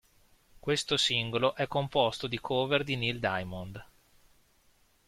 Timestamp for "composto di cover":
1.67-2.83